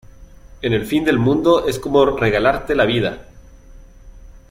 [0.63, 3.27] en el fin del mundo es como regalarte la vida.